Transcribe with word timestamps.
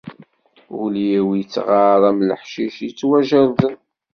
Ul-iw 0.81 1.27
ittɣar 1.41 2.01
am 2.09 2.19
leḥcic 2.29 2.75
yettwajerrḍen. 2.85 3.75